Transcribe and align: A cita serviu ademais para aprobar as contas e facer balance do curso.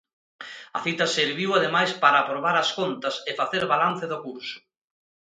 A 0.77 0.79
cita 0.85 1.05
serviu 1.17 1.49
ademais 1.53 1.91
para 2.01 2.17
aprobar 2.21 2.55
as 2.63 2.69
contas 2.79 3.15
e 3.29 3.31
facer 3.39 3.63
balance 3.73 4.05
do 4.11 4.17
curso. 4.25 4.57